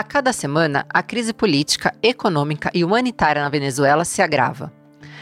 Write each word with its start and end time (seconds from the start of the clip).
A 0.00 0.02
cada 0.02 0.32
semana, 0.32 0.86
a 0.88 1.02
crise 1.02 1.34
política, 1.34 1.94
econômica 2.02 2.70
e 2.72 2.82
humanitária 2.82 3.42
na 3.42 3.50
Venezuela 3.50 4.02
se 4.02 4.22
agrava. 4.22 4.72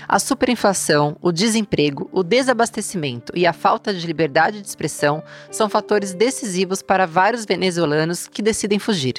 A 0.06 0.20
superinflação, 0.20 1.16
o 1.20 1.32
desemprego, 1.32 2.08
o 2.12 2.22
desabastecimento 2.22 3.32
e 3.34 3.44
a 3.44 3.52
falta 3.52 3.92
de 3.92 4.06
liberdade 4.06 4.62
de 4.62 4.68
expressão 4.68 5.20
são 5.50 5.68
fatores 5.68 6.14
decisivos 6.14 6.80
para 6.80 7.08
vários 7.08 7.44
venezuelanos 7.44 8.28
que 8.28 8.40
decidem 8.40 8.78
fugir. 8.78 9.14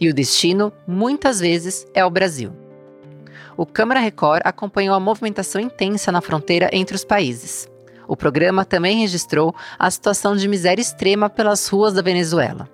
E 0.00 0.08
o 0.08 0.12
destino, 0.12 0.72
muitas 0.84 1.38
vezes, 1.38 1.86
é 1.94 2.04
o 2.04 2.10
Brasil. 2.10 2.52
O 3.56 3.64
Câmara 3.64 4.00
Record 4.00 4.42
acompanhou 4.44 4.96
a 4.96 5.00
movimentação 5.00 5.60
intensa 5.60 6.10
na 6.10 6.20
fronteira 6.20 6.70
entre 6.72 6.96
os 6.96 7.04
países. 7.04 7.68
O 8.08 8.16
programa 8.16 8.64
também 8.64 8.98
registrou 9.02 9.54
a 9.78 9.88
situação 9.92 10.34
de 10.34 10.48
miséria 10.48 10.82
extrema 10.82 11.30
pelas 11.30 11.68
ruas 11.68 11.94
da 11.94 12.02
Venezuela. 12.02 12.68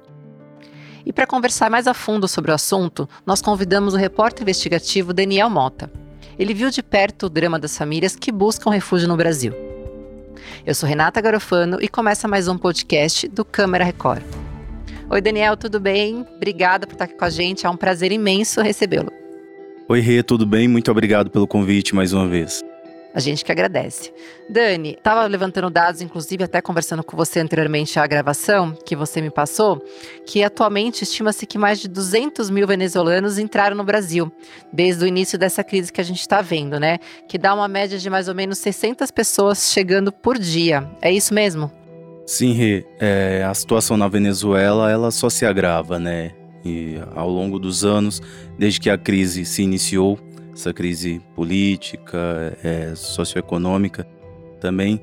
E 1.07 1.13
para 1.13 1.27
conversar 1.27 1.71
mais 1.71 1.87
a 1.87 1.93
fundo 1.93 2.27
sobre 2.27 2.51
o 2.51 2.55
assunto, 2.55 3.09
nós 3.27 3.43
convidamos 3.43 3.95
o 3.95 3.99
repórter 3.99 4.43
investigativo 4.43 5.13
Daniel 5.13 5.51
Mota. 5.51 5.91
Ele 6.39 6.55
viu 6.55 6.71
de 6.71 6.83
perto 6.83 7.27
o 7.27 7.29
drama 7.29 7.59
das 7.59 7.77
famílias 7.77 8.17
que 8.17 8.33
buscam 8.33 8.71
refúgio 8.71 9.07
no 9.07 9.17
Brasil. 9.17 9.53
Eu 10.67 10.75
sou 10.75 10.89
Renata 10.89 11.21
Garofano 11.21 11.79
e 11.81 11.89
começa 11.89 12.27
mais 12.27 12.49
um 12.49 12.57
podcast 12.57 13.29
do 13.29 13.45
Câmara 13.45 13.85
Record. 13.85 14.23
Oi, 15.11 15.21
Daniel, 15.21 15.57
tudo 15.57 15.79
bem? 15.79 16.27
Obrigada 16.37 16.87
por 16.87 16.95
estar 16.95 17.05
aqui 17.05 17.15
com 17.15 17.25
a 17.25 17.31
gente. 17.31 17.67
É 17.67 17.71
um 17.71 17.77
prazer 17.77 18.11
imenso 18.11 18.63
recebê-lo. 18.63 19.13
Oi, 19.87 20.01
Rê, 20.01 20.23
tudo 20.23 20.47
bem? 20.47 20.67
Muito 20.67 20.91
obrigado 20.91 21.31
pelo 21.31 21.47
convite 21.47 21.95
mais 21.95 22.15
uma 22.15 22.27
vez. 22.27 22.63
A 23.15 23.21
gente 23.21 23.45
que 23.45 23.53
agradece. 23.53 24.13
Dani, 24.51 24.91
estava 24.91 25.25
levantando 25.27 25.71
dados, 25.71 26.01
inclusive 26.01 26.43
até 26.43 26.61
conversando 26.61 27.05
com 27.05 27.17
você 27.17 27.39
anteriormente 27.39 27.97
à 27.99 28.07
gravação 28.07 28.77
que 28.85 28.97
você 28.97 29.21
me 29.21 29.31
passou, 29.31 29.81
que 30.27 30.43
atualmente 30.43 31.03
estima-se 31.03 31.47
que 31.47 31.57
mais 31.57 31.79
de 31.79 31.87
200 31.87 32.51
mil 32.51 32.67
venezuelanos 32.67 33.39
entraram 33.39 33.77
no 33.77 33.85
Brasil, 33.85 34.33
desde 34.73 35.05
o 35.05 35.07
início 35.07 35.39
dessa 35.39 35.63
crise 35.63 35.93
que 35.93 36.01
a 36.01 36.05
gente 36.05 36.21
está 36.21 36.43
vendo, 36.43 36.81
né? 36.81 36.99
Que 37.29 37.39
dá 37.39 37.55
uma 37.55 37.69
média 37.69 37.99
de 37.99 38.11
mais 38.11 38.27
ou 38.27 38.35
menos 38.35 38.59
600 38.59 39.13
pessoas 39.13 39.71
chegando 39.73 40.11
por 40.11 40.37
dia. 40.37 40.85
É 41.01 41.13
isso 41.13 41.33
mesmo? 41.33 41.71
Sim, 42.27 42.53
Rê. 42.53 42.85
É, 42.99 43.47
a 43.49 43.55
situação 43.55 43.97
na 43.97 44.09
Venezuela, 44.09 44.91
ela 44.91 45.13
só 45.13 45.31
se 45.31 45.47
agrava, 45.47 46.01
né? 46.01 46.33
E 46.65 46.99
ao 47.15 47.29
longo 47.29 47.59
dos 47.59 47.85
anos, 47.85 48.21
desde 48.59 48.81
que 48.81 48.91
a 48.91 48.97
crise 48.97 49.45
se 49.45 49.63
iniciou, 49.63 50.19
essa 50.55 50.73
crise 50.73 51.21
política, 51.35 52.57
é, 52.63 52.95
socioeconômica 52.95 54.07
também, 54.61 55.01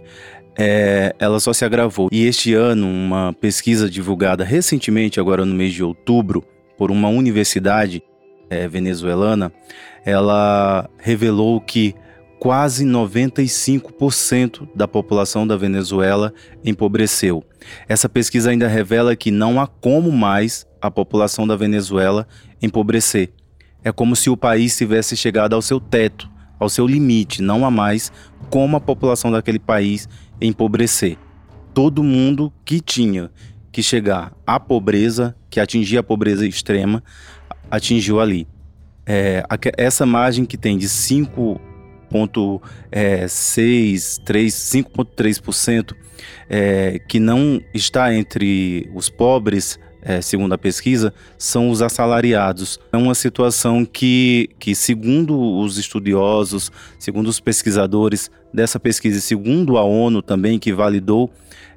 é, 0.57 1.15
ela 1.19 1.39
só 1.39 1.53
se 1.53 1.65
agravou. 1.65 2.09
E 2.11 2.25
este 2.25 2.53
ano, 2.53 2.87
uma 2.87 3.33
pesquisa 3.33 3.89
divulgada 3.89 4.43
recentemente, 4.43 5.19
agora 5.19 5.45
no 5.45 5.53
mês 5.53 5.73
de 5.73 5.83
outubro, 5.83 6.43
por 6.77 6.89
uma 6.89 7.09
universidade 7.09 8.01
é, 8.49 8.67
venezuelana, 8.67 9.51
ela 10.05 10.89
revelou 10.97 11.59
que 11.61 11.93
quase 12.39 12.83
95% 12.85 14.67
da 14.73 14.87
população 14.87 15.45
da 15.45 15.55
Venezuela 15.55 16.33
empobreceu. 16.65 17.43
Essa 17.87 18.09
pesquisa 18.09 18.49
ainda 18.49 18.67
revela 18.67 19.15
que 19.15 19.29
não 19.29 19.61
há 19.61 19.67
como 19.67 20.11
mais 20.11 20.65
a 20.81 20.89
população 20.89 21.45
da 21.45 21.55
Venezuela 21.55 22.27
empobrecer. 22.59 23.29
É 23.83 23.91
como 23.91 24.15
se 24.15 24.29
o 24.29 24.37
país 24.37 24.77
tivesse 24.77 25.17
chegado 25.17 25.53
ao 25.53 25.61
seu 25.61 25.79
teto, 25.79 26.29
ao 26.59 26.69
seu 26.69 26.85
limite, 26.85 27.41
não 27.41 27.65
há 27.65 27.71
mais 27.71 28.11
como 28.49 28.77
a 28.77 28.81
população 28.81 29.31
daquele 29.31 29.59
país 29.59 30.07
empobrecer. 30.39 31.17
Todo 31.73 32.03
mundo 32.03 32.53
que 32.63 32.79
tinha 32.79 33.31
que 33.71 33.81
chegar 33.81 34.31
à 34.45 34.59
pobreza, 34.59 35.35
que 35.49 35.59
atingia 35.59 36.01
a 36.01 36.03
pobreza 36.03 36.45
extrema, 36.45 37.03
atingiu 37.69 38.19
ali. 38.19 38.47
É, 39.05 39.43
essa 39.77 40.05
margem 40.05 40.45
que 40.45 40.57
tem 40.57 40.77
de 40.77 40.87
5,6, 40.87 42.61
é, 42.91 43.25
5,3%, 43.25 45.95
é, 46.49 46.99
que 47.07 47.19
não 47.19 47.61
está 47.73 48.13
entre 48.13 48.91
os 48.93 49.09
pobres, 49.09 49.79
é, 50.01 50.21
segundo 50.21 50.53
a 50.53 50.57
pesquisa, 50.57 51.13
são 51.37 51.69
os 51.69 51.81
assalariados. 51.81 52.79
É 52.91 52.97
uma 52.97 53.15
situação 53.15 53.85
que, 53.85 54.49
que, 54.59 54.73
segundo 54.73 55.39
os 55.39 55.77
estudiosos, 55.77 56.71
segundo 56.97 57.27
os 57.27 57.39
pesquisadores 57.39 58.29
dessa 58.53 58.79
pesquisa, 58.79 59.19
e 59.19 59.21
segundo 59.21 59.77
a 59.77 59.83
ONU 59.83 60.21
também, 60.21 60.59
que 60.59 60.73
validou 60.73 61.31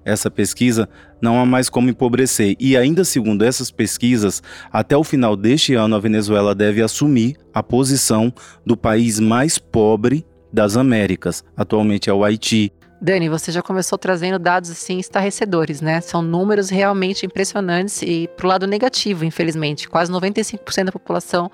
essa 0.05 0.31
pesquisa, 0.31 0.89
não 1.21 1.41
há 1.41 1.47
mais 1.47 1.69
como 1.69 1.89
empobrecer. 1.89 2.55
E 2.61 2.77
ainda 2.77 3.05
segundo 3.05 3.43
essas 3.43 3.71
pesquisas, 3.71 4.43
até 4.71 4.97
o 4.97 5.05
final 5.05 5.37
deste 5.37 5.75
ano, 5.75 5.97
a 5.97 6.01
Venezuela 6.01 6.55
deve 6.55 6.83
assumir 6.83 7.37
a 7.53 7.63
posição 7.63 8.33
do 8.65 8.77
país 8.77 9.19
mais 9.19 9.59
pobre 9.59 10.25
das 10.53 10.77
Américas. 10.77 11.43
Atualmente 11.57 12.11
é 12.11 12.13
o 12.13 12.23
Haiti. 12.23 12.71
Dani, 13.05 13.29
você 13.29 13.53
já 13.53 13.61
começou 13.61 13.99
trazendo 13.99 14.39
dados 14.39 14.71
assim 14.71 14.99
estarrecedores, 14.99 15.83
né? 15.83 16.01
São 16.01 16.23
números 16.23 16.71
realmente 16.71 17.27
impressionantes 17.27 18.01
e 18.01 18.31
pro 18.35 18.49
lado 18.49 18.67
negativo, 18.67 19.27
infelizmente. 19.27 19.87
Quase 19.87 20.11
95% 20.11 20.85
da 20.85 20.93
população 20.93 21.51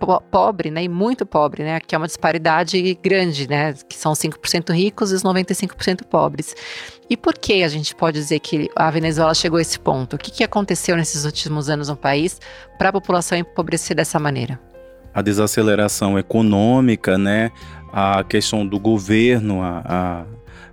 po 0.00 0.20
pobre, 0.22 0.72
né, 0.72 0.82
e 0.82 0.88
muito 0.88 1.24
pobre, 1.24 1.62
né, 1.62 1.80
que 1.80 1.94
é 1.94 1.98
uma 1.98 2.06
disparidade 2.06 2.98
grande, 3.02 3.48
né, 3.48 3.74
que 3.88 3.96
são 3.96 4.12
5% 4.12 4.72
ricos 4.72 5.10
e 5.10 5.14
os 5.14 5.22
95% 5.24 6.04
pobres. 6.04 6.54
E 7.10 7.16
por 7.16 7.34
que 7.34 7.64
a 7.64 7.68
gente 7.68 7.94
pode 7.96 8.18
dizer 8.18 8.38
que 8.38 8.68
a 8.76 8.90
Venezuela 8.90 9.34
chegou 9.34 9.58
a 9.58 9.62
esse 9.62 9.78
ponto? 9.78 10.14
O 10.14 10.18
que, 10.18 10.30
que 10.30 10.44
aconteceu 10.44 10.96
nesses 10.96 11.24
últimos 11.24 11.68
anos 11.68 11.88
no 11.88 11.96
país 11.96 12.40
para 12.76 12.90
a 12.90 12.92
população 12.92 13.38
empobrecer 13.38 13.96
dessa 13.96 14.18
maneira? 14.20 14.58
A 15.12 15.22
desaceleração 15.22 16.18
econômica, 16.18 17.18
né, 17.18 17.50
a 17.92 18.22
questão 18.22 18.66
do 18.66 18.78
governo, 18.78 19.62
a, 19.62 20.24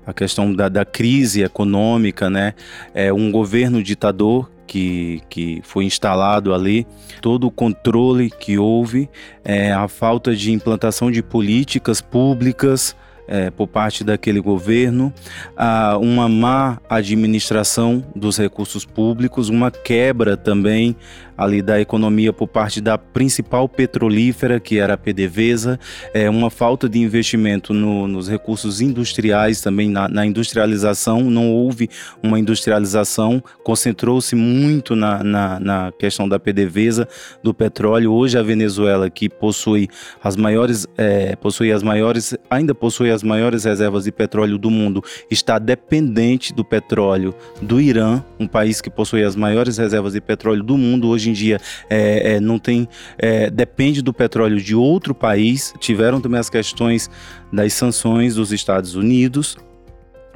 a 0.05 0.13
questão 0.13 0.53
da, 0.53 0.69
da 0.69 0.85
crise 0.85 1.43
econômica, 1.43 2.29
né? 2.29 2.53
É 2.93 3.11
um 3.11 3.31
governo 3.31 3.81
ditador 3.81 4.49
que, 4.67 5.21
que 5.29 5.61
foi 5.63 5.85
instalado 5.85 6.53
ali, 6.53 6.85
todo 7.21 7.47
o 7.47 7.51
controle 7.51 8.29
que 8.29 8.57
houve, 8.57 9.09
é, 9.43 9.71
a 9.71 9.87
falta 9.87 10.35
de 10.35 10.51
implantação 10.51 11.11
de 11.11 11.21
políticas 11.21 12.01
públicas 12.01 12.95
é, 13.27 13.49
por 13.49 13.67
parte 13.67 14.03
daquele 14.03 14.39
governo, 14.39 15.13
a 15.57 15.97
uma 15.97 16.29
má 16.29 16.79
administração 16.89 18.03
dos 18.15 18.37
recursos 18.37 18.85
públicos, 18.85 19.49
uma 19.49 19.71
quebra 19.71 20.37
também 20.37 20.95
ali 21.37 21.61
da 21.61 21.79
economia 21.79 22.31
por 22.31 22.47
parte 22.47 22.79
da 22.79 22.97
principal 22.97 23.67
petrolífera, 23.67 24.59
que 24.59 24.79
era 24.79 24.93
a 24.93 24.97
PDVSA, 24.97 25.79
é, 26.13 26.29
uma 26.29 26.49
falta 26.49 26.87
de 26.87 26.99
investimento 26.99 27.73
no, 27.73 28.07
nos 28.07 28.29
recursos 28.29 28.81
industriais, 28.81 29.61
também 29.61 29.89
na, 29.89 30.07
na, 30.07 30.25
industrialização, 30.25 31.21
não 31.29 31.51
houve 31.51 31.89
uma 32.21 32.39
industrialização, 32.39 33.43
concentrou-se 33.63 34.35
muito 34.35 34.95
na, 34.95 35.23
na, 35.23 35.59
na, 35.59 35.91
questão 35.97 36.27
da 36.27 36.39
PDVSA, 36.39 37.07
do 37.43 37.53
petróleo. 37.53 38.13
Hoje 38.13 38.37
a 38.37 38.43
Venezuela, 38.43 39.09
que 39.09 39.29
possui 39.29 39.89
as 40.23 40.35
maiores, 40.35 40.87
é, 40.97 41.35
possui 41.35 41.71
as 41.71 41.83
maiores, 41.83 42.35
ainda 42.49 42.73
possui 42.73 43.11
as 43.11 43.23
maiores 43.23 43.63
reservas 43.63 44.05
de 44.05 44.11
petróleo 44.11 44.57
do 44.57 44.69
mundo, 44.69 45.03
está 45.29 45.59
dependente 45.59 46.53
do 46.53 46.63
petróleo 46.63 47.33
do 47.61 47.81
Irã, 47.81 48.23
um 48.39 48.47
país 48.47 48.81
que 48.81 48.89
possui 48.89 49.23
as 49.23 49.35
maiores 49.35 49.77
reservas 49.77 50.13
de 50.13 50.21
petróleo 50.21 50.63
do 50.63 50.77
mundo, 50.77 51.09
hoje 51.09 51.24
hoje 51.25 51.29
em 51.29 51.33
dia 51.33 51.59
é, 51.89 52.35
é, 52.35 52.39
não 52.39 52.59
tem 52.59 52.87
é, 53.17 53.49
depende 53.49 54.01
do 54.01 54.13
petróleo 54.13 54.59
de 54.61 54.75
outro 54.75 55.15
país. 55.15 55.73
Tiveram 55.79 56.21
também 56.21 56.39
as 56.39 56.49
questões 56.49 57.09
das 57.51 57.73
sanções 57.73 58.35
dos 58.35 58.51
Estados 58.51 58.95
Unidos 58.95 59.57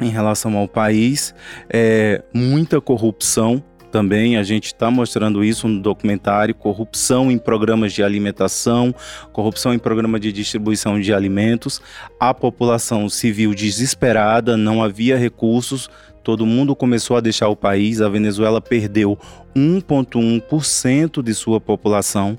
em 0.01 0.09
relação 0.09 0.57
ao 0.57 0.65
país, 0.67 1.35
é, 1.69 2.23
muita 2.33 2.79
corrupção 2.79 3.61
também. 3.91 4.37
A 4.37 4.43
gente 4.43 4.67
está 4.67 4.89
mostrando 4.89 5.43
isso 5.43 5.67
no 5.67 5.81
documentário: 5.81 6.55
corrupção 6.55 7.29
em 7.29 7.37
programas 7.37 7.91
de 7.91 8.01
alimentação, 8.01 8.95
corrupção 9.33 9.73
em 9.73 9.79
programa 9.79 10.19
de 10.19 10.31
distribuição 10.31 10.99
de 10.99 11.13
alimentos, 11.13 11.81
a 12.19 12.33
população 12.33 13.09
civil 13.09 13.53
desesperada, 13.53 14.55
não 14.55 14.81
havia 14.81 15.17
recursos, 15.17 15.89
todo 16.29 16.45
mundo 16.45 16.75
começou 16.75 17.17
a 17.17 17.21
deixar 17.21 17.47
o 17.49 17.55
país. 17.55 18.01
A 18.01 18.07
Venezuela 18.07 18.61
perdeu 18.61 19.17
1,1% 19.55 21.23
de 21.23 21.33
sua 21.33 21.59
população, 21.59 22.37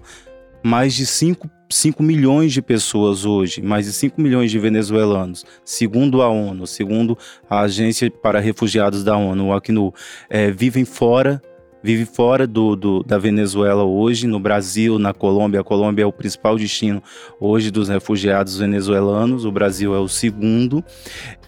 mais 0.62 0.94
de 0.94 1.04
5 1.04 1.50
5 1.72 2.02
milhões 2.02 2.52
de 2.52 2.60
pessoas 2.60 3.24
hoje, 3.24 3.62
mais 3.62 3.86
de 3.86 3.92
5 3.92 4.20
milhões 4.20 4.50
de 4.50 4.58
venezuelanos, 4.58 5.44
segundo 5.64 6.20
a 6.20 6.28
ONU, 6.28 6.66
segundo 6.66 7.16
a 7.48 7.60
Agência 7.60 8.10
para 8.10 8.40
Refugiados 8.40 9.04
da 9.04 9.16
ONU, 9.16 9.46
o 9.46 9.52
Acnu, 9.52 9.94
é, 10.28 10.50
vivem 10.50 10.84
fora 10.84 11.40
vive 11.82 12.04
fora 12.04 12.46
do, 12.46 12.76
do, 12.76 13.02
da 13.02 13.18
Venezuela 13.18 13.84
hoje, 13.84 14.26
no 14.26 14.38
Brasil, 14.38 14.98
na 14.98 15.14
Colômbia. 15.14 15.60
A 15.60 15.64
Colômbia 15.64 16.02
é 16.02 16.06
o 16.06 16.12
principal 16.12 16.56
destino 16.56 17.02
hoje 17.40 17.70
dos 17.70 17.88
refugiados 17.88 18.58
venezuelanos, 18.58 19.44
o 19.44 19.52
Brasil 19.52 19.94
é 19.94 19.98
o 19.98 20.08
segundo. 20.08 20.84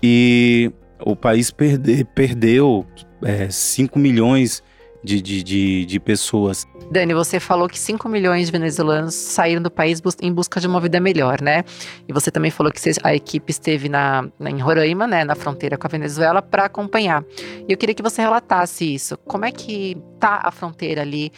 E 0.03 0.73
o 1.04 1.16
país 1.16 1.50
perde, 1.50 2.04
perdeu 2.14 2.87
é, 3.22 3.49
5 3.50 3.99
milhões 3.99 4.62
de, 5.02 5.20
de, 5.20 5.43
de, 5.43 5.84
de 5.84 6.00
pessoas. 6.00 6.66
Dani, 6.90 7.14
você 7.14 7.40
falou 7.40 7.69
que 7.69 7.78
5 7.78 8.08
milhões 8.08 8.46
de 8.46 8.52
venezuelanos 8.52 9.14
saíram 9.14 9.62
do 9.62 9.70
país 9.70 10.00
em 10.20 10.32
busca 10.32 10.60
de 10.60 10.66
uma 10.66 10.81
vida 10.81 11.00
melhor, 11.00 11.40
né? 11.40 11.64
E 12.06 12.12
você 12.12 12.31
também 12.31 12.50
falou 12.50 12.72
que 12.72 12.81
a 13.02 13.14
equipe 13.14 13.50
esteve 13.50 13.88
na, 13.88 14.28
em 14.40 14.60
Roraima, 14.60 15.06
né, 15.06 15.25
na 15.25 15.34
fronteira 15.34 15.76
com 15.76 15.87
a 15.87 15.90
Venezuela, 15.90 16.40
para 16.40 16.66
acompanhar. 16.66 17.25
E 17.69 17.72
eu 17.72 17.76
queria 17.76 17.94
que 17.94 18.02
você 18.02 18.22
relatasse 18.22 18.94
isso. 18.94 19.16
Como 19.19 19.44
é 19.44 19.50
que 19.50 19.96
tá 20.20 20.40
a 20.44 20.50
fronteira 20.50 21.02
ali? 21.02 21.32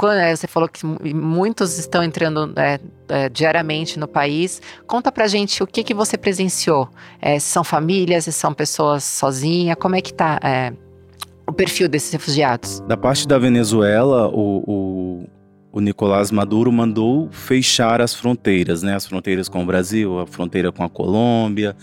Quando, 0.00 0.16
é, 0.16 0.34
você 0.34 0.46
falou 0.46 0.66
que 0.66 0.86
muitos 0.86 1.78
estão 1.78 2.02
entrando 2.02 2.54
é, 2.56 2.80
é, 3.06 3.28
diariamente 3.28 3.98
no 3.98 4.08
país. 4.08 4.62
Conta 4.86 5.12
pra 5.12 5.26
gente 5.26 5.62
o 5.62 5.66
que, 5.66 5.84
que 5.84 5.92
você 5.92 6.16
presenciou. 6.16 6.88
É, 7.20 7.38
são 7.38 7.62
famílias, 7.62 8.24
são 8.34 8.54
pessoas 8.54 9.04
sozinhas, 9.04 9.76
como 9.78 9.96
é 9.96 10.00
que 10.00 10.14
tá 10.14 10.40
é, 10.42 10.72
o 11.46 11.52
perfil 11.52 11.86
desses 11.86 12.10
refugiados? 12.10 12.80
Da 12.88 12.96
parte 12.96 13.28
da 13.28 13.36
Venezuela, 13.36 14.26
o, 14.28 14.64
o, 14.66 15.28
o 15.70 15.80
Nicolás 15.82 16.30
Maduro 16.30 16.72
mandou 16.72 17.28
fechar 17.30 18.00
as 18.00 18.14
fronteiras, 18.14 18.82
né? 18.82 18.94
As 18.94 19.04
fronteiras 19.04 19.50
com 19.50 19.62
o 19.62 19.66
Brasil, 19.66 20.18
a 20.18 20.26
fronteira 20.26 20.72
com 20.72 20.82
a 20.82 20.88
Colômbia. 20.88 21.76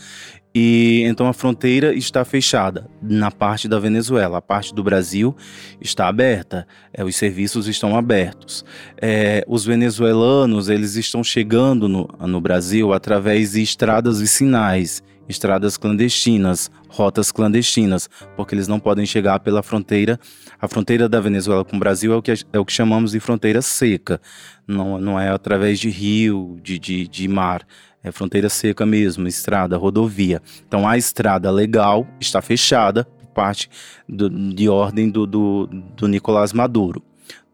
E 0.59 1.04
então 1.04 1.27
a 1.27 1.33
fronteira 1.33 1.94
está 1.94 2.25
fechada 2.25 2.89
na 3.00 3.30
parte 3.30 3.68
da 3.68 3.77
Venezuela. 3.77 4.39
A 4.39 4.42
parte 4.42 4.74
do 4.74 4.83
Brasil 4.83 5.36
está 5.80 6.07
aberta. 6.07 6.65
É, 6.92 7.04
os 7.04 7.15
serviços 7.15 7.68
estão 7.68 7.95
abertos. 7.95 8.65
É, 9.00 9.45
os 9.48 9.63
venezuelanos 9.63 10.68
eles 10.68 10.95
estão 10.95 11.24
chegando 11.24 11.88
no, 11.88 12.07
no 12.21 12.42
Brasil 12.42 12.92
através 12.92 13.51
de 13.51 13.62
estradas 13.62 14.19
vicinais 14.19 15.04
estradas 15.30 15.75
clandestinas, 15.75 16.71
rotas 16.88 17.31
clandestinas, 17.33 18.10
porque 18.38 18.56
eles 18.56 18.68
não 18.68 18.80
podem 18.80 19.06
chegar 19.06 19.39
pela 19.42 19.62
fronteira. 19.62 20.18
A 20.60 20.68
fronteira 20.68 21.10
da 21.10 21.19
Venezuela 21.19 21.65
com 21.65 21.75
o 21.75 21.80
Brasil 21.80 22.13
é 22.13 22.15
o 22.15 22.21
que, 22.21 22.31
é 22.31 22.57
o 22.57 22.65
que 22.65 22.71
chamamos 22.71 23.12
de 23.12 23.19
fronteira 23.19 23.62
seca, 23.62 24.21
não, 24.65 24.98
não 24.98 25.19
é 25.19 25.30
através 25.30 25.80
de 25.80 25.89
rio, 25.89 26.57
de, 26.63 26.80
de, 26.80 27.07
de 27.07 27.27
mar. 27.27 27.68
É 28.04 28.12
fronteira 28.12 28.50
seca 28.50 28.86
mesmo, 28.86 29.28
estrada, 29.28 29.78
rodovia. 29.78 30.42
Então 30.68 30.88
a 30.88 30.98
estrada 30.98 31.52
legal 31.52 32.08
está 32.20 32.42
fechada 32.42 33.04
por 33.04 33.28
parte 33.28 33.70
do, 34.08 34.30
de 34.30 34.70
ordem 34.70 35.10
do, 35.10 35.26
do, 35.26 35.68
do 35.68 36.08
Nicolás 36.08 36.54
Maduro 36.54 37.04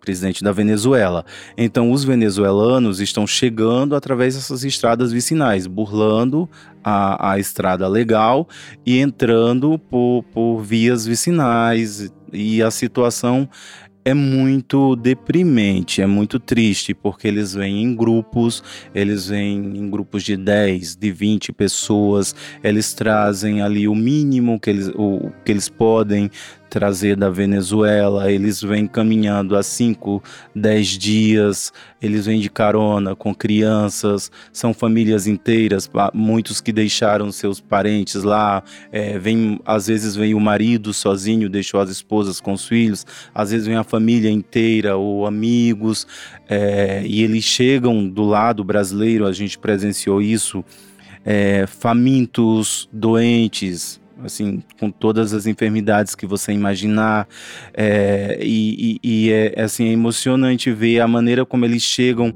presidente 0.04 0.44
da 0.44 0.51
Venezuela. 0.51 1.25
Então, 1.57 1.90
os 1.90 2.04
venezuelanos 2.04 3.00
estão 3.00 3.25
chegando 3.25 3.95
através 3.95 4.36
dessas 4.36 4.66
estradas 4.66 5.13
vicinais, 5.13 5.66
burlando 5.66 6.50
a, 6.84 7.31
a 7.31 7.40
estrada 7.40 7.88
legal 7.88 8.48
e 8.86 9.00
entrando 9.00 9.80
por, 9.80 10.24
por 10.34 10.60
vias 10.62 11.06
vicinais. 11.06 12.12
E 12.34 12.62
a 12.62 12.69
situação 12.69 13.48
é 14.05 14.13
muito 14.13 14.95
deprimente, 14.95 16.01
é 16.01 16.05
muito 16.05 16.39
triste, 16.39 16.94
porque 16.94 17.27
eles 17.27 17.53
vêm 17.53 17.83
em 17.83 17.95
grupos, 17.95 18.63
eles 18.94 19.27
vêm 19.27 19.77
em 19.77 19.89
grupos 19.89 20.23
de 20.23 20.35
10, 20.35 20.95
de 20.95 21.11
20 21.11 21.53
pessoas, 21.53 22.35
eles 22.63 22.94
trazem 22.94 23.61
ali 23.61 23.88
o 23.88 23.95
mínimo 23.95 24.59
que 24.59 24.69
eles, 24.69 24.89
o, 24.89 25.31
que 25.45 25.51
eles 25.51 25.69
podem 25.69 26.29
trazer 26.73 27.15
da 27.15 27.29
Venezuela, 27.29 28.31
eles 28.31 28.59
vêm 28.59 28.87
caminhando 28.87 29.55
há 29.55 29.61
5, 29.61 30.23
10 30.55 30.87
dias, 30.87 31.71
eles 32.01 32.25
vêm 32.25 32.39
de 32.39 32.49
carona 32.49 33.15
com 33.15 33.33
crianças, 33.33 34.31
são 34.51 34.73
famílias 34.73 35.27
inteiras, 35.27 35.87
muitos 36.15 36.59
que 36.59 36.71
deixaram 36.71 37.31
seus 37.31 37.59
parentes 37.59 38.23
lá, 38.23 38.63
é, 38.91 39.19
vem, 39.19 39.59
às 39.63 39.85
vezes 39.85 40.15
vem 40.15 40.33
o 40.33 40.39
marido 40.39 40.95
sozinho, 40.95 41.47
deixou 41.47 41.79
as 41.79 41.91
esposas 41.91 42.41
com 42.41 42.53
os 42.53 42.67
filhos, 42.67 43.05
às 43.35 43.51
vezes 43.51 43.67
vem 43.67 43.75
a 43.75 43.83
família 43.83 44.31
inteira 44.31 44.97
ou 44.97 45.27
amigos, 45.27 46.07
é, 46.49 47.03
e 47.05 47.21
eles 47.21 47.43
chegam 47.43 48.09
do 48.09 48.23
lado 48.23 48.63
brasileiro, 48.63 49.27
a 49.27 49.31
gente 49.31 49.59
presenciou 49.59 50.19
isso, 50.19 50.65
é, 51.23 51.67
famintos, 51.67 52.89
doentes, 52.91 54.01
assim, 54.24 54.62
com 54.80 54.89
todas 54.92 55.33
as 55.33 55.45
enfermidades 55.45 56.15
que 56.15 56.25
você 56.25 56.51
imaginar. 56.51 57.27
É, 57.74 58.38
e, 58.42 59.00
e, 59.04 59.27
e 59.27 59.31
é, 59.31 59.62
assim, 59.62 59.88
é 59.88 59.92
emocionante 59.92 60.71
ver 60.71 61.00
a 61.00 61.07
maneira 61.07 61.45
como 61.45 61.65
eles 61.65 61.83
chegam 61.83 62.33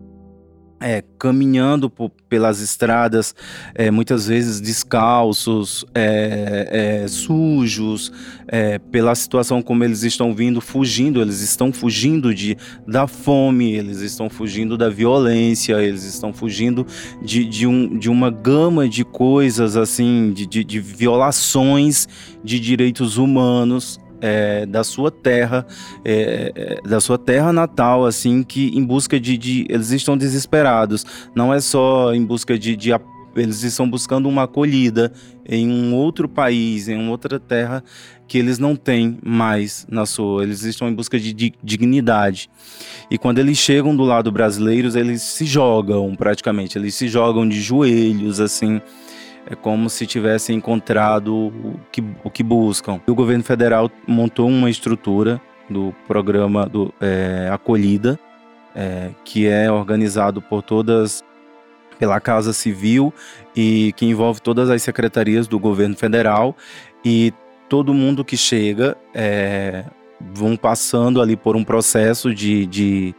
é, 0.79 1.03
caminhando 1.17 1.89
por, 1.89 2.11
pelas 2.29 2.59
estradas, 2.61 3.33
é, 3.73 3.89
muitas 3.89 4.27
vezes 4.27 4.61
descalços, 4.61 5.85
é, 5.93 7.03
é 7.03 7.07
sujos, 7.07 8.11
é, 8.47 8.77
pela 8.77 9.15
situação 9.15 9.61
como 9.61 9.83
eles 9.83 10.03
estão 10.03 10.33
vindo, 10.33 10.61
fugindo, 10.61 11.21
eles 11.21 11.41
estão 11.41 11.71
fugindo 11.71 12.33
de, 12.33 12.57
da 12.87 13.07
fome, 13.07 13.73
eles 13.73 13.99
estão 14.01 14.29
fugindo 14.29 14.77
da 14.77 14.89
violência, 14.89 15.81
eles 15.81 16.03
estão 16.03 16.31
fugindo 16.31 16.85
de, 17.23 17.45
de, 17.45 17.65
um, 17.65 17.97
de 17.97 18.09
uma 18.09 18.29
gama 18.29 18.87
de 18.87 19.03
coisas, 19.03 19.75
assim, 19.75 20.31
de, 20.33 20.45
de, 20.45 20.63
de 20.63 20.79
violações 20.79 22.07
de 22.43 22.59
direitos 22.59 23.17
humanos 23.17 23.99
é, 24.21 24.65
da 24.65 24.83
sua 24.83 25.11
terra, 25.11 25.65
é, 26.03 26.51
é, 26.55 26.87
da 26.87 26.99
sua 26.99 27.17
terra 27.17 27.51
natal, 27.53 28.05
assim, 28.05 28.43
que 28.43 28.67
em 28.77 28.83
busca 28.83 29.19
de, 29.19 29.37
de, 29.37 29.65
Eles 29.69 29.91
estão 29.91 30.17
desesperados. 30.17 31.05
Não 31.35 31.53
é 31.53 31.59
só 31.59 32.13
em 32.13 32.23
busca 32.23 32.57
de, 32.57 32.75
de. 32.75 32.91
Eles 33.35 33.61
estão 33.61 33.87
buscando 33.87 34.27
uma 34.27 34.43
acolhida 34.43 35.11
em 35.47 35.69
um 35.69 35.93
outro 35.93 36.27
país, 36.27 36.87
em 36.87 37.07
outra 37.07 37.39
terra 37.39 37.83
que 38.27 38.37
eles 38.37 38.59
não 38.59 38.75
têm 38.75 39.17
mais 39.23 39.85
na 39.89 40.05
sua. 40.05 40.43
Eles 40.43 40.63
estão 40.63 40.89
em 40.89 40.93
busca 40.93 41.19
de 41.19 41.53
dignidade. 41.63 42.49
E 43.09 43.17
quando 43.17 43.39
eles 43.39 43.57
chegam 43.57 43.95
do 43.95 44.03
lado 44.03 44.31
brasileiros, 44.31 44.95
eles 44.95 45.21
se 45.21 45.45
jogam 45.45 46.13
praticamente. 46.15 46.77
Eles 46.77 46.95
se 46.95 47.07
jogam 47.07 47.47
de 47.47 47.61
joelhos, 47.61 48.41
assim 48.41 48.81
é 49.49 49.55
como 49.55 49.89
se 49.89 50.05
tivessem 50.05 50.57
encontrado 50.57 51.33
o 51.35 51.79
que, 51.91 52.03
o 52.23 52.29
que 52.29 52.43
buscam. 52.43 52.99
O 53.07 53.15
governo 53.15 53.43
federal 53.43 53.89
montou 54.05 54.47
uma 54.47 54.69
estrutura 54.69 55.41
do 55.69 55.93
programa 56.05 56.65
do 56.65 56.93
é, 56.99 57.49
Acolhida, 57.51 58.19
é, 58.75 59.11
que 59.23 59.47
é 59.47 59.71
organizado 59.71 60.41
por 60.41 60.61
todas 60.61 61.23
pela 61.97 62.19
Casa 62.19 62.53
Civil 62.53 63.11
e 63.55 63.93
que 63.95 64.05
envolve 64.05 64.39
todas 64.39 64.69
as 64.69 64.83
secretarias 64.83 65.47
do 65.47 65.57
governo 65.57 65.95
federal 65.95 66.55
e 67.03 67.33
todo 67.67 67.93
mundo 67.93 68.23
que 68.23 68.37
chega 68.37 68.95
é, 69.15 69.83
vão 70.33 70.55
passando 70.55 71.21
ali 71.21 71.35
por 71.35 71.55
um 71.55 71.63
processo 71.63 72.33
de, 72.35 72.65
de, 72.67 73.15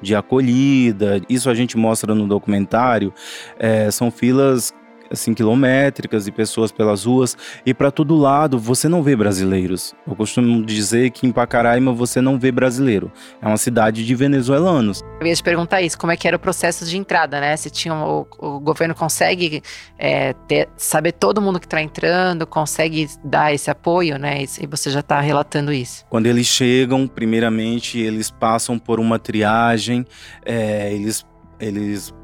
de 0.00 0.14
acolhida. 0.14 1.20
Isso 1.28 1.50
a 1.50 1.54
gente 1.54 1.76
mostra 1.76 2.14
no 2.14 2.26
documentário. 2.26 3.12
É, 3.58 3.90
são 3.90 4.10
filas 4.10 4.72
assim 5.10 5.34
quilométricas 5.34 6.26
e 6.26 6.32
pessoas 6.32 6.70
pelas 6.70 7.04
ruas 7.04 7.36
e 7.66 7.74
para 7.74 7.90
todo 7.90 8.16
lado 8.16 8.58
você 8.58 8.88
não 8.88 9.02
vê 9.02 9.16
brasileiros. 9.16 9.94
Eu 10.06 10.14
costumo 10.14 10.64
dizer 10.64 11.10
que 11.10 11.26
em 11.26 11.32
Pacaraima 11.32 11.92
você 11.92 12.20
não 12.20 12.38
vê 12.38 12.52
brasileiro. 12.52 13.10
É 13.42 13.46
uma 13.46 13.56
cidade 13.56 14.04
de 14.06 14.14
venezuelanos. 14.14 15.02
Eu 15.20 15.26
ia 15.26 15.34
te 15.34 15.42
perguntar 15.42 15.82
isso, 15.82 15.98
como 15.98 16.12
é 16.12 16.16
que 16.16 16.26
era 16.28 16.36
o 16.36 16.40
processo 16.40 16.84
de 16.84 16.96
entrada, 16.96 17.40
né? 17.40 17.56
Se 17.56 17.70
tinha 17.70 17.94
o, 17.94 18.26
o 18.38 18.60
governo 18.60 18.94
consegue 18.94 19.62
é, 19.98 20.32
ter, 20.46 20.68
saber 20.76 21.12
todo 21.12 21.40
mundo 21.40 21.58
que 21.58 21.66
está 21.66 21.80
entrando, 21.80 22.46
consegue 22.46 23.08
dar 23.24 23.52
esse 23.52 23.70
apoio, 23.70 24.18
né? 24.18 24.44
E 24.60 24.66
você 24.66 24.90
já 24.90 25.00
está 25.00 25.20
relatando 25.20 25.72
isso. 25.72 26.04
Quando 26.08 26.26
eles 26.26 26.46
chegam, 26.46 27.06
primeiramente 27.06 27.98
eles 27.98 28.30
passam 28.30 28.78
por 28.78 29.00
uma 29.00 29.18
triagem, 29.18 30.06
é, 30.44 30.92
eles 30.92 31.24
eles 31.60 32.14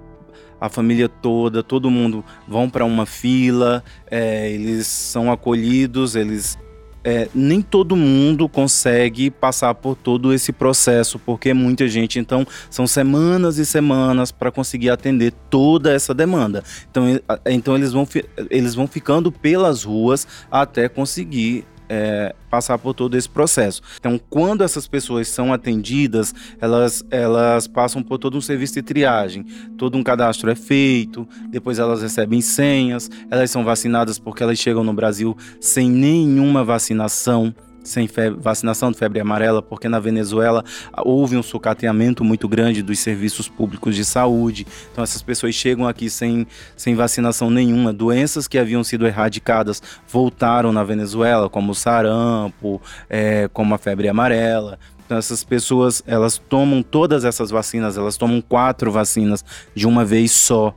a 0.60 0.68
família 0.68 1.08
toda, 1.08 1.62
todo 1.62 1.90
mundo 1.90 2.24
vão 2.46 2.68
para 2.68 2.84
uma 2.84 3.06
fila, 3.06 3.82
é, 4.10 4.50
eles 4.50 4.86
são 4.86 5.30
acolhidos, 5.30 6.16
eles 6.16 6.58
é, 7.06 7.28
nem 7.32 7.62
todo 7.62 7.94
mundo 7.94 8.48
consegue 8.48 9.30
passar 9.30 9.72
por 9.76 9.94
todo 9.94 10.34
esse 10.34 10.52
processo, 10.52 11.20
porque 11.20 11.50
é 11.50 11.54
muita 11.54 11.86
gente, 11.86 12.18
então 12.18 12.44
são 12.68 12.84
semanas 12.84 13.58
e 13.58 13.64
semanas 13.64 14.32
para 14.32 14.50
conseguir 14.50 14.90
atender 14.90 15.32
toda 15.48 15.92
essa 15.92 16.12
demanda. 16.12 16.64
Então, 16.90 17.04
então 17.46 17.76
eles, 17.76 17.92
vão, 17.92 18.08
eles 18.50 18.74
vão 18.74 18.88
ficando 18.88 19.30
pelas 19.30 19.84
ruas 19.84 20.26
até 20.50 20.88
conseguir 20.88 21.64
é, 21.88 22.34
passar 22.50 22.78
por 22.78 22.94
todo 22.94 23.16
esse 23.16 23.28
processo. 23.28 23.82
Então, 23.98 24.20
quando 24.30 24.62
essas 24.62 24.86
pessoas 24.86 25.28
são 25.28 25.52
atendidas, 25.52 26.34
elas, 26.60 27.04
elas 27.10 27.66
passam 27.66 28.02
por 28.02 28.18
todo 28.18 28.36
um 28.36 28.40
serviço 28.40 28.74
de 28.74 28.82
triagem. 28.82 29.44
Todo 29.76 29.96
um 29.96 30.02
cadastro 30.02 30.50
é 30.50 30.54
feito, 30.54 31.26
depois 31.50 31.78
elas 31.78 32.02
recebem 32.02 32.40
senhas, 32.40 33.10
elas 33.30 33.50
são 33.50 33.64
vacinadas 33.64 34.18
porque 34.18 34.42
elas 34.42 34.58
chegam 34.58 34.84
no 34.84 34.92
Brasil 34.92 35.36
sem 35.60 35.90
nenhuma 35.90 36.64
vacinação 36.64 37.54
sem 37.86 38.06
febre, 38.06 38.38
vacinação 38.40 38.90
de 38.90 38.98
febre 38.98 39.20
amarela, 39.20 39.62
porque 39.62 39.88
na 39.88 39.98
Venezuela 39.98 40.64
houve 40.98 41.36
um 41.36 41.42
sucateamento 41.42 42.24
muito 42.24 42.48
grande 42.48 42.82
dos 42.82 42.98
serviços 42.98 43.48
públicos 43.48 43.94
de 43.94 44.04
saúde. 44.04 44.66
Então 44.92 45.02
essas 45.02 45.22
pessoas 45.22 45.54
chegam 45.54 45.86
aqui 45.86 46.10
sem, 46.10 46.46
sem 46.76 46.94
vacinação 46.94 47.50
nenhuma. 47.50 47.92
Doenças 47.92 48.48
que 48.48 48.58
haviam 48.58 48.84
sido 48.84 49.06
erradicadas 49.06 49.82
voltaram 50.08 50.72
na 50.72 50.84
Venezuela, 50.84 51.48
como 51.48 51.72
o 51.72 51.74
sarampo, 51.74 52.80
é, 53.08 53.48
como 53.52 53.74
a 53.74 53.78
febre 53.78 54.08
amarela. 54.08 54.78
Então, 55.06 55.16
essas 55.16 55.44
pessoas, 55.44 56.02
elas 56.04 56.36
tomam 56.36 56.82
todas 56.82 57.24
essas 57.24 57.50
vacinas, 57.50 57.96
elas 57.96 58.16
tomam 58.16 58.40
quatro 58.40 58.90
vacinas 58.90 59.44
de 59.72 59.86
uma 59.86 60.04
vez 60.04 60.32
só. 60.32 60.74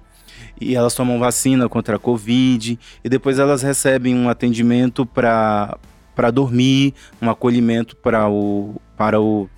E 0.62 0.76
elas 0.76 0.94
tomam 0.94 1.20
vacina 1.20 1.68
contra 1.68 1.96
a 1.96 2.00
Covid 2.00 2.78
e 3.04 3.10
depois 3.10 3.40
elas 3.40 3.62
recebem 3.62 4.16
um 4.16 4.30
atendimento 4.30 5.06
para 5.06 5.78
dormir, 6.30 6.94
um 7.22 7.30
acolhimento 7.30 7.96
para 7.96 8.30
o, 8.30 8.76
para 8.98 9.22
o 9.22 9.50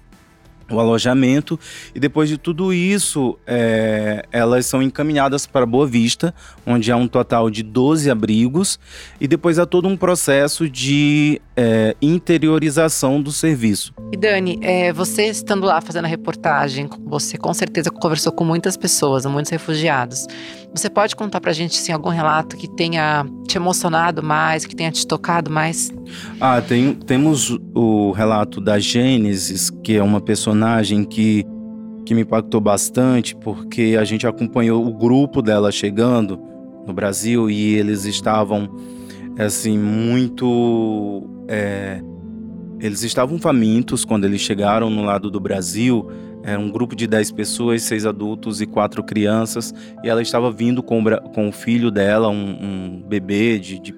o 0.72 0.80
alojamento. 0.80 1.60
E 1.94 2.00
depois 2.00 2.30
de 2.30 2.38
tudo 2.38 2.74
isso 2.74 3.38
é, 3.46 4.25
elas 4.32 4.65
são 4.65 4.82
encaminhadas 4.82 5.46
para 5.46 5.65
Boa 5.65 5.86
Vista, 5.86 6.34
onde 6.65 6.91
há 6.91 6.96
um 6.96 7.08
total 7.08 7.50
de 7.50 7.63
12 7.63 8.10
abrigos. 8.10 8.80
E 9.20 9.27
depois 9.27 9.60
há 9.60 9.65
todo 9.65 9.88
um 9.88 9.98
processo 9.98 10.70
de 10.70 11.41
é, 11.62 11.96
interiorização 12.01 13.22
do 13.22 13.32
serviço. 13.32 13.94
E 14.12 14.18
Dani, 14.18 14.58
é, 14.63 14.91
você 14.91 15.27
estando 15.27 15.63
lá 15.63 15.80
fazendo 15.80 16.06
a 16.06 16.08
reportagem, 16.08 16.89
você 17.06 17.38
com 17.38 17.53
certeza 17.53 17.91
conversou 17.91 18.34
com 18.34 18.44
muitas 18.44 18.75
pessoas, 18.75 19.27
muitos 19.27 19.51
refugiados. 19.51 20.25
Você 20.74 20.89
pode 20.89 21.15
contar 21.15 21.39
pra 21.39 21.53
gente 21.53 21.80
assim, 21.80 21.91
algum 21.91 22.10
relato 22.10 22.58
que 22.58 22.68
tenha 22.68 23.24
te 23.48 23.58
emocionado 23.58 24.24
mais, 24.24 24.65
que 24.65 24.75
tenha 24.75 24.91
te 24.91 25.06
tocado 25.06 25.51
mais? 25.51 25.94
Ah, 26.39 26.60
tem, 26.62 26.96
temos 26.96 27.56
o 27.75 28.12
relato 28.12 28.60
da 28.60 28.80
Gênesis, 28.80 29.70
que 29.70 29.96
é 29.96 30.01
uma 30.01 30.20
personagem 30.20 31.03
que, 31.03 31.46
que 32.08 32.15
me 32.15 32.22
impactou 32.22 32.60
bastante, 32.60 33.36
porque 33.36 33.96
a 34.00 34.03
gente 34.03 34.25
acompanhou 34.25 34.84
o 34.84 34.91
grupo 34.91 35.44
dela 35.44 35.72
chegando 35.72 36.41
no 36.88 36.94
Brasil 36.94 37.51
e 37.51 37.75
eles 37.75 38.06
estavam, 38.06 38.68
assim, 39.38 39.78
muito. 39.78 41.30
É, 41.48 42.02
eles 42.80 43.04
estavam 43.04 43.38
famintos 43.38 44.04
quando 44.04 44.26
eles 44.26 44.42
chegaram 44.42 44.90
no 44.90 45.04
lado 45.04 45.30
do 45.30 45.40
Brasil 45.40 46.10
era 46.44 46.60
um 46.60 46.72
grupo 46.72 46.96
de 46.96 47.06
10 47.06 47.32
pessoas, 47.32 47.84
seis 47.84 48.06
adultos 48.06 48.62
e 48.62 48.66
quatro 48.66 49.04
crianças. 49.04 49.74
E 50.04 50.10
ela 50.10 50.22
estava 50.22 50.52
vindo 50.52 50.82
com, 50.82 51.04
com 51.34 51.50
o 51.50 51.52
filho 51.52 51.92
dela, 51.92 52.30
um, 52.30 52.58
um 52.62 53.04
bebê 53.08 53.60
de, 53.60 53.80
de, 53.80 53.96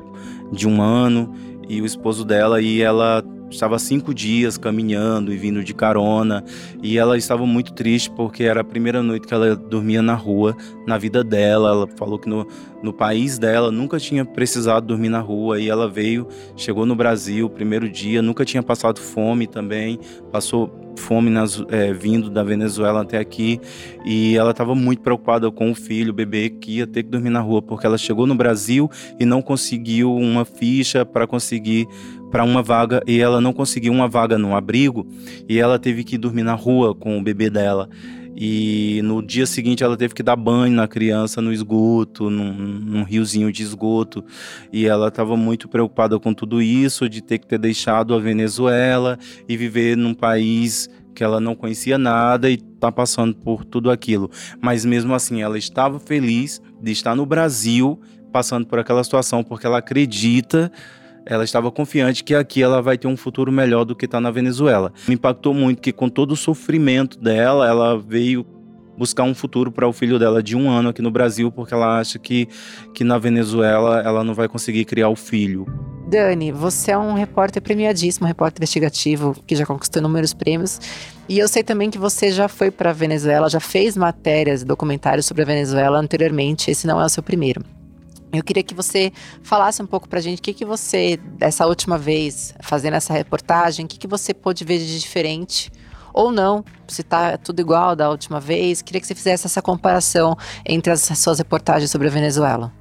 de 0.51 0.67
um 0.67 0.81
ano, 0.81 1.33
e 1.69 1.81
o 1.81 1.85
esposo 1.85 2.25
dela. 2.25 2.61
E 2.61 2.81
ela 2.81 3.23
estava 3.53 3.77
cinco 3.79 4.13
dias 4.13 4.57
caminhando 4.57 5.33
e 5.33 5.37
vindo 5.37 5.63
de 5.63 5.73
carona 5.73 6.43
e 6.81 6.97
ela 6.97 7.17
estava 7.17 7.45
muito 7.45 7.73
triste 7.73 8.09
porque 8.11 8.43
era 8.43 8.61
a 8.61 8.63
primeira 8.63 9.01
noite 9.01 9.27
que 9.27 9.33
ela 9.33 9.55
dormia 9.55 10.01
na 10.01 10.15
rua 10.15 10.55
na 10.85 10.97
vida 10.97 11.23
dela. 11.23 11.69
Ela 11.69 11.87
falou 11.87 12.19
que 12.19 12.27
no, 12.27 12.47
no 12.81 12.91
país 12.91 13.37
dela 13.37 13.71
nunca 13.71 13.99
tinha 13.99 14.25
precisado 14.25 14.87
dormir 14.87 15.09
na 15.09 15.19
rua 15.19 15.59
e 15.59 15.69
ela 15.69 15.87
veio, 15.87 16.27
chegou 16.55 16.85
no 16.85 16.95
Brasil, 16.95 17.49
primeiro 17.49 17.89
dia, 17.89 18.21
nunca 18.21 18.43
tinha 18.43 18.63
passado 18.63 18.99
fome 18.99 19.47
também, 19.47 19.99
passou 20.31 20.82
fome 20.97 21.29
nas, 21.29 21.63
é, 21.69 21.93
vindo 21.93 22.29
da 22.29 22.43
Venezuela 22.43 23.01
até 23.01 23.17
aqui 23.17 23.59
e 24.05 24.35
ela 24.35 24.51
estava 24.51 24.75
muito 24.75 25.01
preocupada 25.01 25.49
com 25.51 25.71
o 25.71 25.75
filho, 25.75 26.11
o 26.11 26.13
bebê 26.13 26.49
que 26.49 26.77
ia 26.77 26.87
ter 26.87 27.03
que 27.03 27.09
dormir 27.09 27.29
na 27.29 27.39
rua 27.39 27.61
porque 27.61 27.85
ela 27.85 27.97
chegou 27.97 28.25
no 28.25 28.35
Brasil 28.35 28.89
e 29.19 29.25
não 29.25 29.41
conseguiu 29.41 30.15
uma 30.15 30.45
ficha 30.45 31.05
para 31.05 31.27
conseguir 31.27 31.87
para 32.31 32.43
uma 32.43 32.63
vaga 32.63 33.03
e 33.05 33.19
ela 33.19 33.39
não 33.39 33.53
conseguiu 33.53 33.93
uma 33.93 34.07
vaga 34.07 34.39
no 34.39 34.55
abrigo 34.55 35.05
e 35.47 35.59
ela 35.59 35.77
teve 35.77 36.03
que 36.03 36.17
dormir 36.17 36.43
na 36.43 36.55
rua 36.55 36.95
com 36.95 37.17
o 37.19 37.23
bebê 37.23 37.49
dela. 37.49 37.87
E 38.35 39.01
no 39.03 39.21
dia 39.21 39.45
seguinte 39.45 39.83
ela 39.83 39.95
teve 39.95 40.13
que 40.13 40.23
dar 40.23 40.35
banho 40.35 40.73
na 40.73 40.87
criança 40.87 41.41
no 41.41 41.53
esgoto, 41.53 42.29
num, 42.29 42.53
num 42.53 43.03
riozinho 43.03 43.51
de 43.51 43.63
esgoto. 43.63 44.23
E 44.71 44.85
ela 44.85 45.09
estava 45.09 45.37
muito 45.37 45.67
preocupada 45.67 46.19
com 46.19 46.33
tudo 46.33 46.61
isso, 46.61 47.07
de 47.07 47.21
ter 47.21 47.39
que 47.39 47.47
ter 47.47 47.59
deixado 47.59 48.13
a 48.13 48.19
Venezuela 48.19 49.17
e 49.47 49.55
viver 49.55 49.95
num 49.95 50.13
país 50.13 50.89
que 51.13 51.23
ela 51.23 51.39
não 51.39 51.55
conhecia 51.55 51.97
nada 51.97 52.49
e 52.49 52.57
tá 52.57 52.91
passando 52.91 53.35
por 53.35 53.63
tudo 53.63 53.91
aquilo. 53.91 54.29
Mas 54.59 54.83
mesmo 54.83 55.13
assim, 55.13 55.41
ela 55.41 55.57
estava 55.57 55.99
feliz 55.99 56.61
de 56.81 56.91
estar 56.91 57.15
no 57.15 57.25
Brasil 57.25 57.99
passando 58.31 58.65
por 58.65 58.79
aquela 58.79 59.03
situação, 59.03 59.43
porque 59.43 59.67
ela 59.67 59.77
acredita 59.77 60.71
ela 61.25 61.43
estava 61.43 61.71
confiante 61.71 62.23
que 62.23 62.35
aqui 62.35 62.61
ela 62.61 62.81
vai 62.81 62.97
ter 62.97 63.07
um 63.07 63.17
futuro 63.17 63.51
melhor 63.51 63.85
do 63.85 63.95
que 63.95 64.05
está 64.05 64.19
na 64.19 64.31
Venezuela. 64.31 64.91
Me 65.07 65.15
impactou 65.15 65.53
muito 65.53 65.81
que 65.81 65.91
com 65.91 66.09
todo 66.09 66.31
o 66.31 66.35
sofrimento 66.35 67.19
dela, 67.19 67.67
ela 67.67 67.97
veio 67.97 68.45
buscar 68.97 69.23
um 69.23 69.33
futuro 69.33 69.71
para 69.71 69.87
o 69.87 69.93
filho 69.93 70.19
dela 70.19 70.41
de 70.41 70.55
um 70.55 70.69
ano 70.69 70.89
aqui 70.89 71.01
no 71.01 71.11
Brasil, 71.11 71.51
porque 71.51 71.73
ela 71.73 71.99
acha 71.99 72.19
que, 72.19 72.47
que 72.93 73.03
na 73.03 73.17
Venezuela 73.17 74.01
ela 74.01 74.23
não 74.23 74.33
vai 74.33 74.47
conseguir 74.47 74.85
criar 74.85 75.09
o 75.09 75.15
filho. 75.15 75.65
Dani, 76.07 76.51
você 76.51 76.91
é 76.91 76.97
um 76.97 77.13
repórter 77.13 77.61
premiadíssimo, 77.61 78.25
um 78.25 78.27
repórter 78.27 78.59
investigativo 78.59 79.35
que 79.47 79.55
já 79.55 79.65
conquistou 79.65 79.99
inúmeros 79.99 80.33
prêmios. 80.33 80.79
E 81.27 81.39
eu 81.39 81.47
sei 81.47 81.63
também 81.63 81.89
que 81.89 81.97
você 81.97 82.31
já 82.31 82.47
foi 82.47 82.69
para 82.69 82.91
a 82.91 82.93
Venezuela, 82.93 83.49
já 83.49 83.59
fez 83.59 83.97
matérias 83.97 84.61
e 84.61 84.65
documentários 84.65 85.25
sobre 85.25 85.41
a 85.41 85.45
Venezuela 85.45 85.97
anteriormente. 85.97 86.69
Esse 86.69 86.85
não 86.85 87.01
é 87.01 87.05
o 87.05 87.09
seu 87.09 87.23
primeiro. 87.23 87.63
Eu 88.33 88.43
queria 88.43 88.63
que 88.63 88.73
você 88.73 89.13
falasse 89.43 89.79
um 89.81 89.85
pouco 89.85 90.09
pra 90.09 90.19
gente 90.19 90.39
o 90.39 90.41
que, 90.41 90.53
que 90.53 90.65
você, 90.65 91.19
dessa 91.37 91.67
última 91.67 91.99
vez, 91.99 92.55
fazendo 92.61 92.95
essa 92.95 93.13
reportagem, 93.13 93.85
o 93.85 93.87
que, 93.87 93.99
que 93.99 94.07
você 94.07 94.33
pôde 94.33 94.65
ver 94.65 94.79
de 94.79 94.99
diferente 94.99 95.71
ou 96.11 96.31
não, 96.31 96.65
se 96.87 97.03
tá 97.03 97.37
tudo 97.37 97.59
igual 97.59 97.95
da 97.95 98.09
última 98.09 98.39
vez. 98.39 98.81
Queria 98.81 98.99
que 98.99 99.05
você 99.05 99.13
fizesse 99.13 99.45
essa 99.45 99.61
comparação 99.61 100.35
entre 100.65 100.91
as 100.91 101.01
suas 101.01 101.37
reportagens 101.37 101.91
sobre 101.91 102.07
a 102.07 102.11
Venezuela. 102.11 102.73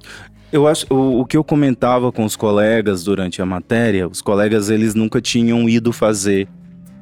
Eu 0.51 0.67
acho 0.67 0.87
o, 0.89 1.21
o 1.21 1.25
que 1.25 1.37
eu 1.37 1.43
comentava 1.43 2.11
com 2.11 2.25
os 2.25 2.35
colegas 2.35 3.03
durante 3.03 3.39
a 3.39 3.45
matéria, 3.45 4.07
os 4.07 4.21
colegas 4.21 4.71
eles 4.71 4.95
nunca 4.95 5.21
tinham 5.21 5.69
ido 5.69 5.93
fazer 5.93 6.47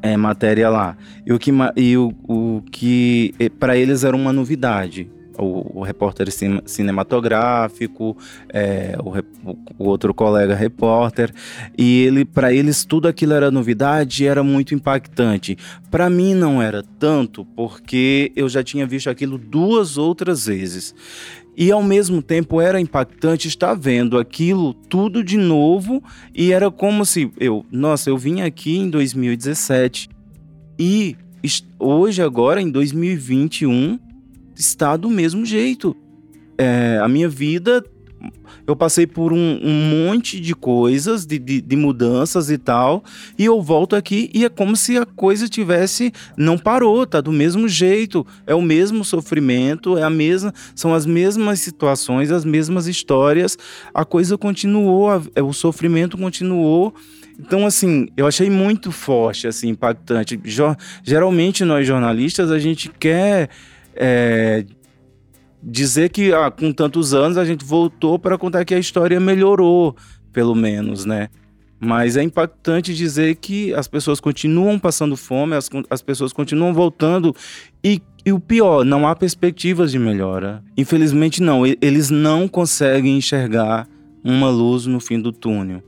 é, 0.01 0.17
matéria 0.17 0.69
lá. 0.69 0.97
E 1.25 1.31
o 1.31 1.39
que, 1.39 1.51
o, 1.51 2.13
o 2.27 2.61
que 2.69 3.33
para 3.59 3.77
eles 3.77 4.03
era 4.03 4.15
uma 4.15 4.33
novidade 4.33 5.09
o, 5.37 5.79
o 5.79 5.83
repórter 5.83 6.27
cinematográfico, 6.65 8.17
é, 8.49 8.95
o, 9.03 9.53
o, 9.77 9.89
outro 9.89 10.13
colega 10.13 10.55
repórter, 10.55 11.33
e 11.77 12.03
ele, 12.03 12.25
para 12.25 12.53
eles 12.53 12.85
tudo 12.85 13.07
aquilo 13.07 13.33
era 13.33 13.51
novidade, 13.51 14.25
era 14.25 14.43
muito 14.43 14.73
impactante. 14.73 15.57
Para 15.89 16.09
mim 16.09 16.33
não 16.33 16.61
era 16.61 16.83
tanto, 16.99 17.45
porque 17.45 18.31
eu 18.35 18.47
já 18.49 18.63
tinha 18.63 18.85
visto 18.85 19.09
aquilo 19.09 19.37
duas 19.37 19.97
outras 19.97 20.45
vezes. 20.45 20.93
E 21.55 21.71
ao 21.71 21.83
mesmo 21.83 22.21
tempo 22.21 22.61
era 22.61 22.79
impactante 22.79 23.47
estar 23.47 23.73
vendo 23.73 24.17
aquilo 24.17 24.73
tudo 24.73 25.23
de 25.23 25.37
novo 25.37 26.01
e 26.33 26.53
era 26.53 26.71
como 26.71 27.05
se 27.05 27.29
eu, 27.37 27.65
nossa, 27.69 28.09
eu 28.09 28.17
vim 28.17 28.41
aqui 28.41 28.77
em 28.77 28.89
2017 28.89 30.09
e 30.79 31.17
hoje 31.77 32.21
agora 32.21 32.61
em 32.61 32.69
2021 32.69 33.99
está 34.55 34.95
do 34.97 35.09
mesmo 35.09 35.45
jeito. 35.45 35.95
É, 36.57 36.99
a 37.01 37.07
minha 37.07 37.27
vida, 37.27 37.83
eu 38.67 38.75
passei 38.75 39.07
por 39.07 39.33
um, 39.33 39.59
um 39.61 40.05
monte 40.05 40.39
de 40.39 40.53
coisas, 40.53 41.25
de, 41.25 41.39
de, 41.39 41.61
de, 41.61 41.75
mudanças 41.75 42.49
e 42.49 42.57
tal, 42.57 43.03
e 43.37 43.45
eu 43.45 43.61
volto 43.61 43.95
aqui 43.95 44.29
e 44.33 44.45
é 44.45 44.49
como 44.49 44.75
se 44.75 44.97
a 44.97 45.05
coisa 45.05 45.47
tivesse 45.47 46.13
não 46.37 46.57
parou, 46.57 47.05
tá 47.05 47.19
do 47.19 47.31
mesmo 47.31 47.67
jeito, 47.67 48.25
é 48.45 48.53
o 48.53 48.61
mesmo 48.61 49.03
sofrimento, 49.03 49.97
é 49.97 50.03
a 50.03 50.09
mesma, 50.09 50.53
são 50.75 50.93
as 50.93 51.05
mesmas 51.05 51.59
situações, 51.59 52.31
as 52.31 52.45
mesmas 52.45 52.87
histórias, 52.87 53.57
a 53.93 54.05
coisa 54.05 54.37
continuou, 54.37 55.09
a, 55.09 55.21
é, 55.35 55.41
o 55.41 55.53
sofrimento 55.53 56.17
continuou. 56.17 56.93
Então, 57.39 57.65
assim, 57.65 58.07
eu 58.15 58.27
achei 58.27 58.51
muito 58.51 58.91
forte, 58.91 59.47
assim, 59.47 59.69
impactante. 59.69 60.39
Jo 60.43 60.75
geralmente 61.03 61.65
nós 61.65 61.87
jornalistas 61.87 62.51
a 62.51 62.59
gente 62.59 62.89
quer 62.99 63.49
é, 63.95 64.65
dizer 65.61 66.09
que 66.09 66.33
ah, 66.33 66.49
com 66.49 66.71
tantos 66.71 67.13
anos 67.13 67.37
a 67.37 67.45
gente 67.45 67.63
voltou 67.63 68.17
para 68.17 68.37
contar 68.37 68.65
que 68.65 68.73
a 68.73 68.79
história 68.79 69.19
melhorou, 69.19 69.95
pelo 70.31 70.55
menos, 70.55 71.05
né? 71.05 71.29
Mas 71.79 72.15
é 72.15 72.21
impactante 72.21 72.93
dizer 72.93 73.35
que 73.35 73.73
as 73.73 73.87
pessoas 73.87 74.19
continuam 74.19 74.77
passando 74.77 75.17
fome, 75.17 75.55
as, 75.55 75.67
as 75.89 76.01
pessoas 76.01 76.31
continuam 76.31 76.73
voltando 76.73 77.35
e, 77.83 77.99
e 78.23 78.31
o 78.31 78.39
pior, 78.39 78.85
não 78.85 79.07
há 79.07 79.15
perspectivas 79.15 79.91
de 79.91 79.97
melhora. 79.97 80.63
Infelizmente, 80.77 81.41
não. 81.41 81.65
Eles 81.65 82.11
não 82.11 82.47
conseguem 82.47 83.17
enxergar 83.17 83.87
uma 84.23 84.49
luz 84.49 84.85
no 84.85 84.99
fim 84.99 85.19
do 85.19 85.31
túnel 85.31 85.81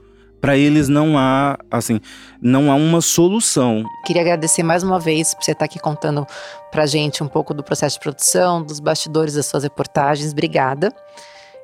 para 0.44 0.58
eles 0.58 0.90
não 0.90 1.18
há, 1.18 1.58
assim, 1.72 2.02
não 2.42 2.70
há 2.70 2.76
uma 2.76 3.00
solução. 3.00 3.82
Queria 4.06 4.22
agradecer 4.22 4.62
mais 4.62 4.84
uma 4.84 5.00
vez 5.00 5.34
por 5.34 5.42
você 5.42 5.54
estar 5.54 5.64
aqui 5.64 5.80
contando 5.80 6.28
pra 6.70 6.86
gente 6.86 7.24
um 7.24 7.30
pouco 7.30 7.54
do 7.54 7.64
processo 7.64 7.96
de 7.96 8.02
produção, 8.02 8.62
dos 8.62 8.82
bastidores 8.82 9.36
das 9.36 9.46
suas 9.46 9.64
reportagens. 9.64 10.34
Obrigada. 10.34 10.94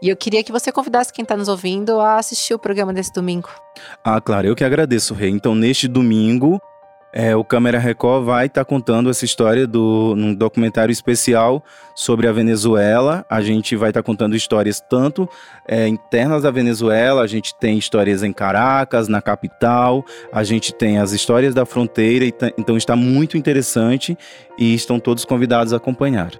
E 0.01 0.07
eu 0.07 0.15
queria 0.15 0.41
que 0.45 0.51
você 0.53 0.71
convidasse 0.71 1.11
quem 1.11 1.23
está 1.23 1.35
nos 1.35 1.49
ouvindo 1.49 1.99
a 1.99 2.19
assistir 2.19 2.53
o 2.53 2.59
programa 2.59 2.93
desse 2.93 3.11
domingo. 3.11 3.49
Ah, 4.01 4.21
claro, 4.21 4.47
eu 4.47 4.55
que 4.55 4.63
agradeço, 4.63 5.13
Rei. 5.13 5.29
Então, 5.29 5.53
neste 5.53 5.85
domingo, 5.85 6.57
É, 7.11 7.35
o 7.35 7.43
Câmera 7.43 7.79
Record 7.79 8.23
vai 8.23 8.45
estar 8.45 8.63
tá 8.63 8.65
contando 8.65 9.09
essa 9.09 9.25
história 9.25 9.65
do, 9.65 10.13
num 10.15 10.33
documentário 10.33 10.91
especial 10.91 11.63
sobre 11.95 12.27
a 12.27 12.31
Venezuela. 12.31 13.25
A 13.27 13.41
gente 13.41 13.75
vai 13.75 13.89
estar 13.89 14.03
tá 14.03 14.05
contando 14.05 14.35
histórias 14.35 14.79
tanto 14.79 15.27
é, 15.67 15.87
internas 15.87 16.43
da 16.43 16.51
Venezuela, 16.51 17.23
a 17.23 17.27
gente 17.27 17.55
tem 17.55 17.77
histórias 17.77 18.21
em 18.21 18.31
Caracas, 18.31 19.07
na 19.07 19.21
capital, 19.21 20.05
a 20.31 20.43
gente 20.43 20.71
tem 20.71 20.99
as 20.99 21.11
histórias 21.11 21.55
da 21.55 21.65
fronteira, 21.65 22.25
então 22.57 22.77
está 22.77 22.95
muito 22.95 23.37
interessante 23.37 24.15
e 24.57 24.75
estão 24.75 24.99
todos 24.99 25.25
convidados 25.25 25.73
a 25.73 25.77
acompanhar. 25.77 26.31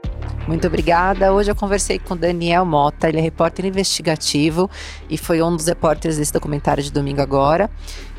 Muito 0.48 0.66
obrigada. 0.66 1.32
Hoje 1.32 1.52
eu 1.52 1.56
conversei 1.56 2.00
com 2.00 2.18
Daniel 2.18 2.66
Mota, 2.66 3.08
ele 3.08 3.20
é 3.20 3.22
repórter 3.22 3.66
investigativo 3.66 4.70
e 5.08 5.16
foi 5.16 5.42
um 5.44 5.56
dos 5.56 5.68
repórteres 5.68 6.18
desse 6.18 6.34
documentário 6.34 6.82
de 6.82 6.92
domingo 6.92 7.22
agora. 7.22 7.70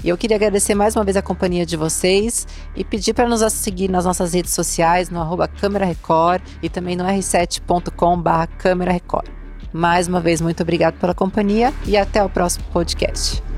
E 0.05 0.09
eu 0.09 0.17
queria 0.17 0.37
agradecer 0.37 0.75
mais 0.75 0.95
uma 0.95 1.05
vez 1.05 1.17
a 1.17 1.23
companhia 1.23 1.67
de 1.67 1.77
vocês 1.77 2.40
e 2.75 2.85
pedir 2.85 3.15
para 3.15 3.29
nos 3.29 3.41
seguir 3.53 3.89
nas 3.89 4.05
nossas 4.05 4.35
redes 4.35 4.53
sociais, 4.53 5.11
no 5.11 5.21
arroba 5.21 5.49
Câmera 5.49 5.85
Record 5.85 6.43
e 6.63 6.69
também 6.69 6.97
no 6.97 7.05
r7.com.br 7.05 8.31
Câmera 8.59 8.93
Record. 8.93 9.29
Mais 9.73 10.09
uma 10.09 10.21
vez, 10.21 10.41
muito 10.41 10.63
obrigado 10.63 10.99
pela 10.99 11.15
companhia 11.15 11.73
e 11.87 11.97
até 11.97 12.23
o 12.23 12.29
próximo 12.29 12.65
podcast. 12.73 13.50